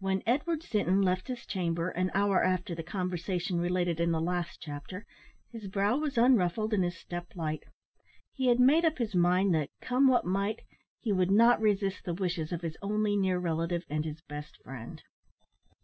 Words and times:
When 0.00 0.24
Edward 0.26 0.64
Sinton 0.64 1.02
left 1.02 1.28
his 1.28 1.46
chamber, 1.46 1.90
an 1.90 2.10
hour 2.14 2.42
after 2.42 2.74
the 2.74 2.82
conversation 2.82 3.60
related 3.60 4.00
in 4.00 4.10
the 4.10 4.20
last 4.20 4.60
chapter, 4.60 5.06
his 5.52 5.68
brow 5.68 5.98
was 5.98 6.18
unruffled 6.18 6.74
and 6.74 6.82
his 6.82 6.98
step 6.98 7.26
light. 7.36 7.62
He 8.32 8.48
had 8.48 8.58
made 8.58 8.84
up 8.84 8.98
his 8.98 9.14
mind 9.14 9.54
that, 9.54 9.70
come 9.80 10.08
what 10.08 10.26
might, 10.26 10.62
he 10.98 11.12
would 11.12 11.30
not 11.30 11.60
resist 11.60 12.02
the 12.04 12.14
wishes 12.14 12.50
of 12.50 12.62
his 12.62 12.76
only 12.82 13.16
near 13.16 13.38
relative 13.38 13.84
and 13.88 14.04
his 14.04 14.20
best 14.20 14.60
friend. 14.64 15.00